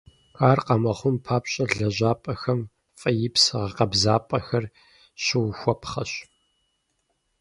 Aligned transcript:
Ар 0.49 0.59
къэмыхъун 0.65 1.15
папщӏэ, 1.25 1.63
лэжьапӏэхэм 1.77 2.59
фӏеипс 2.99 3.43
гъэкъэбзапӏэхэр 3.59 4.65
щыухуапхъэщ. 5.23 6.11